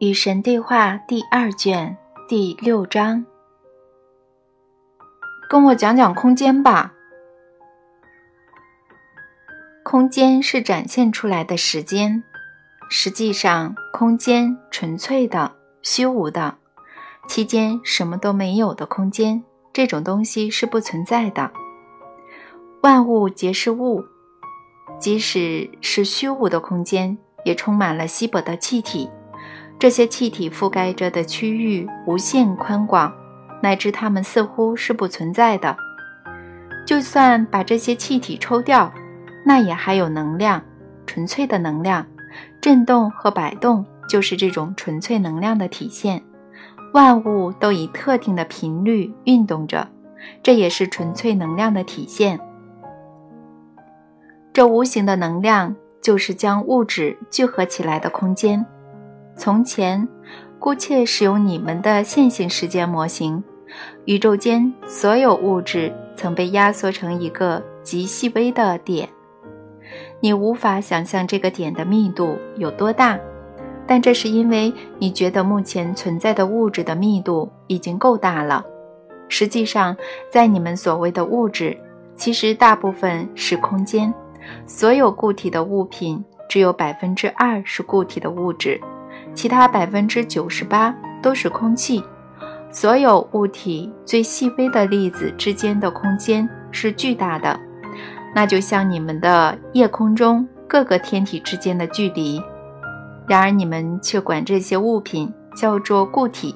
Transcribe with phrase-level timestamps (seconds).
[0.00, 1.94] 与神对话第二卷
[2.26, 3.22] 第六章，
[5.46, 6.94] 跟我讲讲空间吧。
[9.84, 12.24] 空间是展现出来的时间，
[12.88, 15.52] 实际上，空间纯粹的、
[15.82, 16.56] 虚无的，
[17.28, 21.52] 期间什么都没有的空间，这种东西是不存在的。
[22.80, 24.02] 万物皆是物，
[24.98, 29.10] 即使是虚无的空间，也充满了稀薄的气体。
[29.80, 33.10] 这些气体覆盖着的区域无限宽广，
[33.62, 35.74] 乃至它们似乎是不存在的。
[36.86, 38.92] 就算把这些气体抽掉，
[39.42, 40.62] 那也还有能量，
[41.06, 42.06] 纯粹的能量。
[42.60, 46.22] 振动和摆动就是这种纯粹能量的体现。
[46.92, 49.88] 万物都以特定的频率运动着，
[50.42, 52.38] 这也是纯粹能量的体现。
[54.52, 58.66] 这无形的能量就是将物质聚合起来的空间。
[59.40, 60.06] 从前，
[60.58, 63.42] 姑且使用你们的线性时间模型，
[64.04, 69.08] 宇宙间所有物质曾被压缩成一个极细微的点。
[70.20, 73.18] 你无法想象这个点的密度有多大，
[73.86, 78.62] 但这是因为你觉得目前存在的物质的密度已经够大了。
[79.30, 79.96] 实际上，
[80.30, 81.74] 在你们所谓的物质，
[82.14, 84.12] 其实大部分是空间。
[84.66, 88.78] 所有固体的物品只有百分之二是固体的物质。
[89.34, 92.02] 其他百分之九十八都是空气。
[92.70, 97.58] 所有物体最细微的粒子之间的空间是巨大的，
[98.34, 102.40] 那就像你们的夜空中各个天体之间的距离。
[103.26, 106.54] 然而你们却管这些物品叫做固体。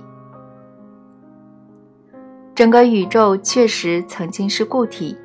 [2.55, 5.17] 整个宇宙确实曾经是固体，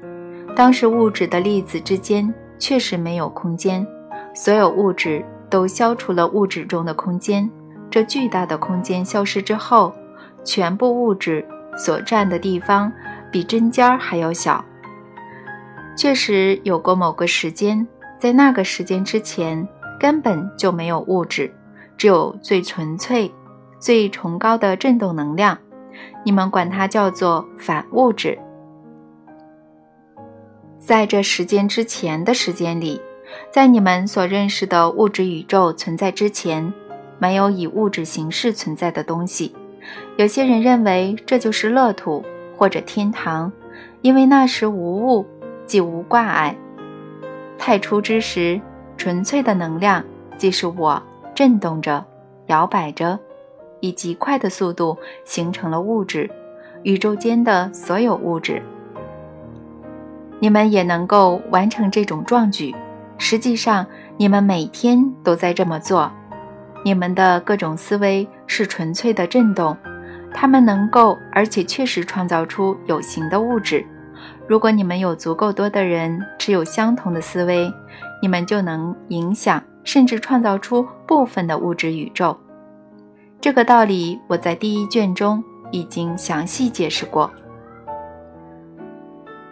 [0.55, 3.85] 当时物质的粒子之间确实没有空间，
[4.33, 5.23] 所有物质。
[5.49, 7.49] 都消除了物质中的空间。
[7.89, 9.93] 这巨大的空间消失之后，
[10.43, 11.43] 全部物质
[11.75, 12.91] 所占的地方
[13.31, 14.63] 比针尖还要小。
[15.97, 17.87] 确实有过某个时间，
[18.19, 19.67] 在那个时间之前
[19.99, 21.51] 根本就没有物质，
[21.97, 23.33] 只有最纯粹、
[23.79, 25.57] 最崇高的振动能量。
[26.23, 28.37] 你们管它叫做反物质。
[30.77, 33.01] 在这时间之前的时间里。
[33.51, 36.73] 在你们所认识的物质宇宙存在之前，
[37.17, 39.55] 没有以物质形式存在的东西。
[40.17, 42.23] 有些人认为这就是乐土
[42.57, 43.51] 或者天堂，
[44.01, 45.25] 因为那时无物，
[45.65, 46.55] 即无挂碍。
[47.57, 48.59] 太初之时，
[48.97, 50.03] 纯粹的能量
[50.37, 51.01] 即是我，
[51.33, 52.05] 震动着，
[52.47, 53.19] 摇摆着，
[53.79, 56.29] 以极快的速度形成了物质，
[56.83, 58.61] 宇宙间的所有物质。
[60.39, 62.73] 你们也能够完成这种壮举。
[63.19, 63.85] 实际上，
[64.17, 66.11] 你们每天都在这么做。
[66.83, 69.75] 你们的各种思维是纯粹的震动，
[70.33, 73.85] 它们能够而且确实创造出有形的物质。
[74.47, 77.71] 如果你们有足够多的人持有相同的思维，
[78.21, 82.35] 你们就能影响甚至创造出部分的物质宇宙。
[83.41, 87.29] 这个道理我在第一卷中已经详细解释过。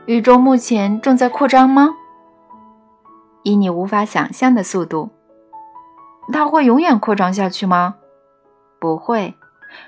[0.05, 1.89] 宇宙目前正在扩张吗？
[3.47, 5.09] 以你无法想象的速度，
[6.33, 7.95] 它会永远扩张下去吗？
[8.77, 9.35] 不会，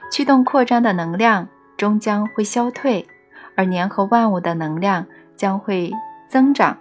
[0.10, 3.06] 驱动扩张的能量终将会消退，
[3.58, 5.06] 而粘合万物的能量
[5.36, 5.92] 将会
[6.30, 6.78] 增长，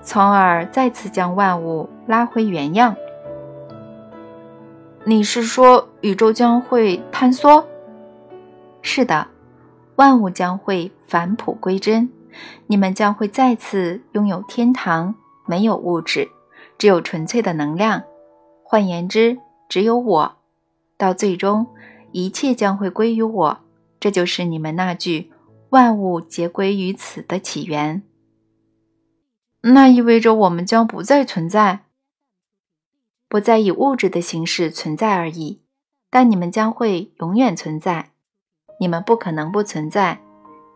[0.00, 2.96] 从而再次将万物拉回原样。
[5.04, 7.66] 你是说宇宙将会坍缩？
[8.80, 9.26] 是的，
[9.96, 12.10] 万物将会返璞归真，
[12.66, 15.16] 你们将会再次拥有天堂。
[15.46, 16.28] 没有物质，
[16.78, 18.02] 只有纯粹的能量。
[18.62, 19.38] 换言之，
[19.68, 20.36] 只有我。
[20.96, 21.66] 到最终，
[22.12, 23.58] 一切将会归于我。
[23.98, 25.30] 这就是你们那句
[25.70, 28.02] “万物皆归于此”的起源。
[29.62, 31.84] 那意味着我们将不再存在，
[33.28, 35.60] 不再以物质的形式存在而已。
[36.10, 38.10] 但你们将会永远存在。
[38.78, 40.20] 你们不可能不存在。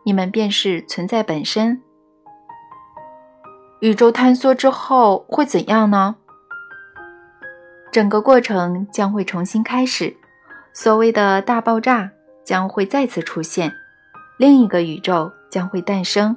[0.04, 1.82] 你们便是存在本身。
[3.80, 6.16] 宇宙坍缩之后会怎样呢？
[7.92, 10.16] 整个过程将会重新开始，
[10.72, 12.10] 所谓的大爆炸
[12.42, 13.70] 将会再次出现，
[14.38, 16.36] 另一个宇宙将会诞生，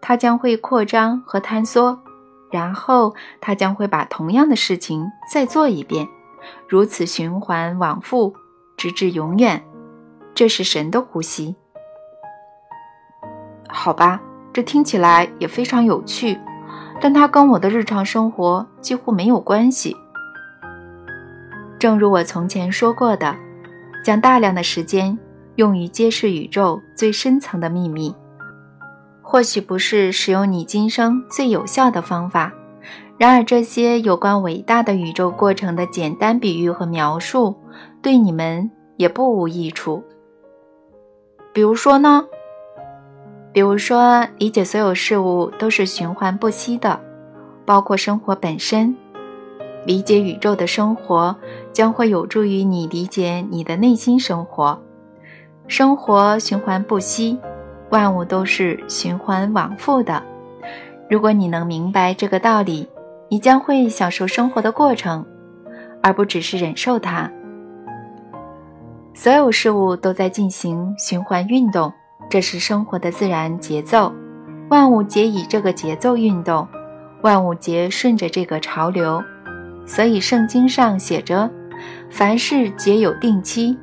[0.00, 1.98] 它将会扩张和坍缩，
[2.50, 6.08] 然后它将会把同样的事情再做一遍，
[6.66, 8.34] 如此循环往复，
[8.78, 9.62] 直至永远。
[10.34, 11.54] 这是神的呼吸。
[13.68, 14.20] 好吧，
[14.52, 16.38] 这听起来也非常有趣。
[17.00, 19.96] 但它跟我的日常生活几乎没有关系。
[21.78, 23.34] 正如我从前说过的，
[24.04, 25.18] 将大量的时间
[25.56, 28.14] 用于揭示宇宙最深层的秘密，
[29.22, 32.52] 或许不是使用你今生最有效的方法。
[33.16, 37.54] 然而，这些有关伟大的宇宙过程的简单比喻和描述，
[38.00, 40.02] 对你们也不无益处。
[41.52, 42.24] 比如说呢？
[43.52, 46.98] 比如说，理解所有事物都是循环不息的，
[47.64, 48.94] 包括生活本身。
[49.84, 51.34] 理解宇宙的生活，
[51.72, 54.78] 将会有助于你理解你的内心生活。
[55.66, 57.38] 生活循环不息，
[57.90, 60.22] 万物都是循环往复的。
[61.08, 62.88] 如果你能明白这个道理，
[63.28, 65.24] 你将会享受生活的过程，
[66.02, 67.30] 而不只是忍受它。
[69.14, 71.92] 所有事物都在进行循环运动，
[72.30, 74.14] 这是生活的自然节奏。
[74.68, 76.66] 万物皆以这个节奏运动，
[77.22, 79.20] 万物皆顺着这个潮流。
[79.84, 81.50] 所以圣经上写着
[82.08, 83.76] ：“凡事皆有定期，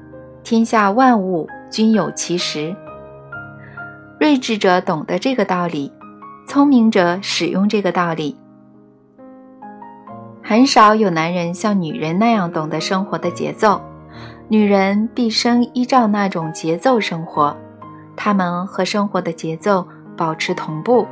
[0.45, 2.73] 天下万物均有其时。”
[4.17, 5.91] 睿智者懂得这个道理，
[6.47, 8.37] 聪明者使用这个道理。
[10.41, 13.81] 很少有男人像女人那样懂得生活的节奏，
[14.47, 17.53] 女人毕生依照那种节奏生活，
[18.17, 19.87] 他们和生活的节奏
[20.17, 21.07] 保持同步。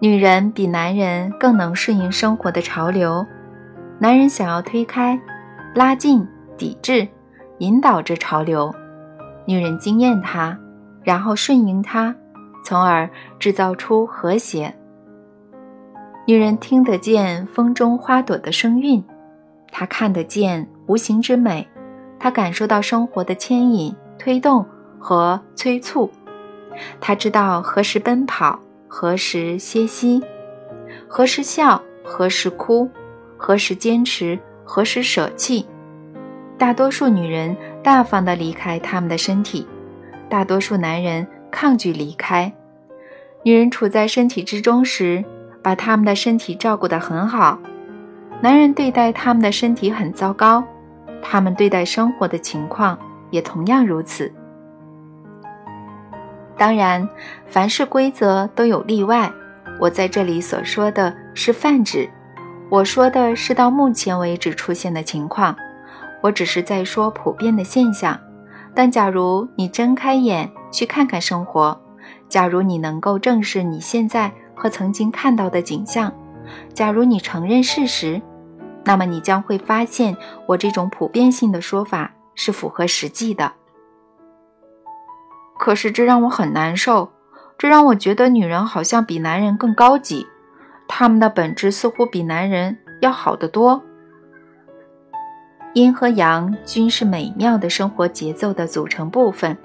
[0.00, 3.24] 女人比男人更能顺应生活的潮流。
[4.00, 5.20] 男人想要推开、
[5.74, 6.26] 拉近、
[6.56, 7.06] 抵制、
[7.58, 8.72] 引导着潮流，
[9.44, 10.56] 女人惊艳他，
[11.02, 12.14] 然后顺应他，
[12.64, 14.72] 从而制造出和谐。
[16.26, 19.02] 女人听得见风中花朵的声韵，
[19.72, 21.66] 她看得见无形之美，
[22.20, 24.64] 她感受到生活的牵引、推动
[24.98, 26.10] 和催促，
[27.00, 30.22] 他知道何时奔跑，何时歇息，
[31.06, 32.90] 何时笑，何时哭。
[33.40, 35.64] 何时坚持，何时舍弃？
[36.58, 39.64] 大多数女人大方地离开他们的身体，
[40.28, 42.52] 大多数男人抗拒离开。
[43.44, 45.24] 女人处在身体之中时，
[45.62, 47.56] 把他们的身体照顾得很好；
[48.42, 50.64] 男人对待他们的身体很糟糕，
[51.22, 52.98] 他们对待生活的情况
[53.30, 54.32] 也同样如此。
[56.58, 57.08] 当然，
[57.46, 59.32] 凡是规则都有例外，
[59.80, 62.10] 我在这里所说的是泛指。
[62.68, 65.56] 我说的是到目前为止出现的情况，
[66.20, 68.18] 我只是在说普遍的现象。
[68.74, 71.80] 但假如你睁开眼去看看生活，
[72.28, 76.12] 假如你能够正视你现在和曾经看到的景象，
[76.74, 78.20] 假如你承认事实，
[78.84, 80.16] 那么你将会发现
[80.46, 83.52] 我这种普遍性的说法是符合实际的。
[85.58, 87.10] 可是这让我很难受，
[87.58, 90.26] 这让我觉得女人好像比男人更高级。
[90.86, 93.82] 他们的本质似乎比男人要好得多。
[95.74, 99.56] 阴和阳均是美妙的生活节奏的组成部分。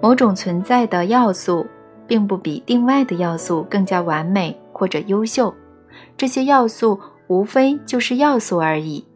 [0.00, 1.66] 某种存在的要素，
[2.06, 5.52] 并不比另外的要素更加完美或者优秀。
[6.16, 9.06] 这些要素无非就是要素而已。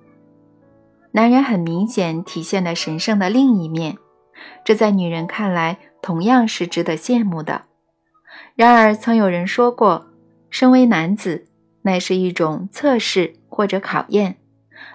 [1.12, 3.96] 男人很明显体现了神圣的另一面，
[4.64, 7.62] 这在女人看来同样是值得羡慕的。
[8.54, 10.08] 然而，曾有人说过。
[10.50, 11.46] 身为男子，
[11.80, 14.36] 乃是一种测试或者考验。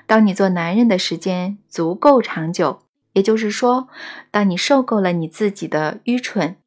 [0.05, 2.81] 当你做男人的时间足够长久，
[3.13, 3.87] 也就是说，
[4.29, 6.57] 当你受够了你自己的愚蠢，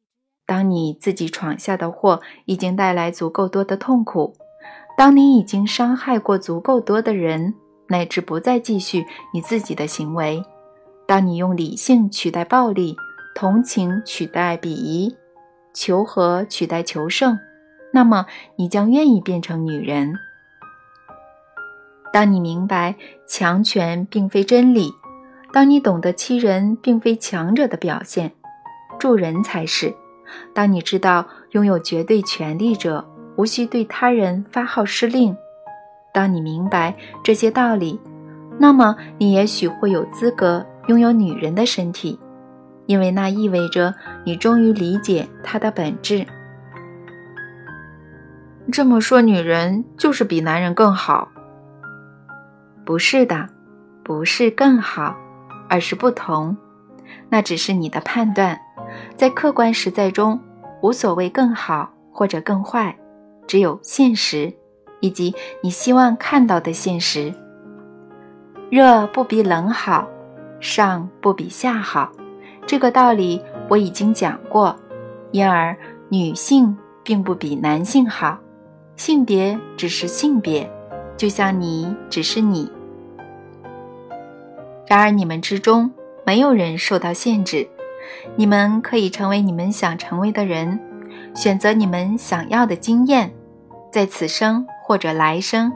[0.45, 4.35] 当你自己闯下的祸已经带来足够多的痛苦，
[4.97, 7.53] 当你已经伤害过足够多的人，
[7.87, 10.43] 乃至不再继续你自己的行为，
[11.07, 12.97] 当你用理性取代暴力，
[13.33, 15.15] 同情取代鄙夷，
[15.73, 17.37] 求和取代求胜。
[17.93, 20.13] 那么，你将愿意变成女人。
[22.13, 22.95] 当你明白
[23.27, 24.91] 强权并非真理，
[25.53, 28.31] 当你懂得欺人并非强者的表现，
[28.99, 29.93] 助人才是；
[30.53, 33.05] 当你知道拥有绝对权力者
[33.37, 35.35] 无需对他人发号施令，
[36.13, 37.99] 当你明白这些道理，
[38.57, 42.19] 那么你也许会有资格拥有女人的身体，
[42.91, 43.95] 因为那意味着
[44.25, 46.27] 你终于理解它的本质。
[48.69, 51.29] 这么说，女人就是比男人更好？
[52.83, 53.47] 不是的，
[54.03, 55.15] 不是更好，
[55.69, 56.57] 而是不同。
[57.29, 58.59] 那只是你的判断，
[59.15, 60.37] 在客观实在中，
[60.81, 62.93] 无所谓更好或者更坏，
[63.47, 64.53] 只有现实
[64.99, 65.33] 以及
[65.63, 67.33] 你希望看到的现实。
[68.69, 70.09] 热不比冷好，
[70.59, 72.11] 上不比下好，
[72.71, 74.73] 这个道理我已经讲过。
[75.31, 75.75] 因而，
[76.07, 78.39] 女性并不比男性好。
[78.95, 80.71] 性别只是性别，
[81.17, 82.71] 就像你只是你。
[84.87, 85.91] 然而你们之中
[86.25, 87.67] 没有人受到限制，
[88.37, 90.79] 你们可以成为你们想成为的人，
[91.35, 93.33] 选择你们想要的经验，
[93.91, 95.73] 在此生或者来生，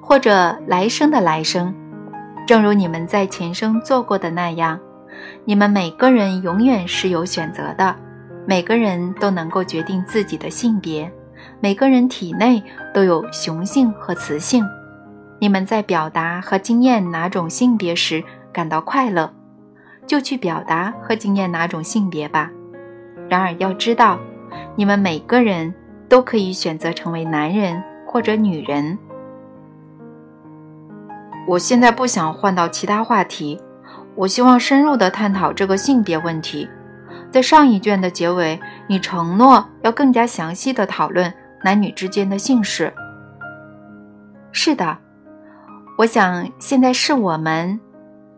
[0.00, 1.74] 或者来生的来生，
[2.46, 4.80] 正如你们在前生做过的那样，
[5.44, 7.94] 你们每个人永远是有选择的，
[8.46, 11.10] 每个人都能够决定自己的性别，
[11.60, 12.62] 每个人体内
[12.92, 14.64] 都有雄性和雌性。
[15.40, 19.30] 你们在表达和经验哪种性别时感到快乐，
[20.06, 22.50] 就去表达和经验哪种性别吧。
[23.28, 24.18] 然而要知道，
[24.76, 25.74] 你们每个人
[26.08, 28.96] 都可以选择成为男人或者女人。
[31.46, 33.60] 我现在不想换到其他话题，
[34.16, 36.68] 我希望深入的探讨这个性别问题。
[37.30, 42.92] 在上一卷的结尾，你承诺要更加详细的讨论男女之间的性事。
[44.52, 44.96] 是的。
[45.98, 47.78] 我想，现在是我们，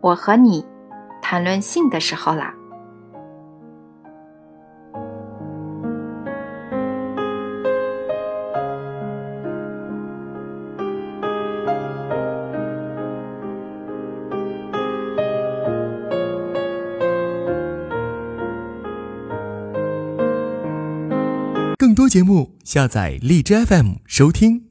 [0.01, 0.65] 我和你
[1.21, 2.53] 谈论性的时候了。
[22.07, 24.66] 节目，下载荔枝 FM 收听。